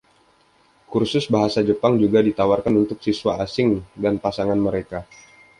[0.91, 3.69] Kursus bahasa Jepang juga ditawarkan untuk siswa asing
[4.03, 4.99] dan pasangan mereka.